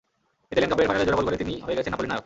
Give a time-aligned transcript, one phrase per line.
[0.51, 2.19] Italian কাপের ফাইনালে জোড়া গোল করে তিনিই হয়ে গেছেন নাপোলির নায়ক।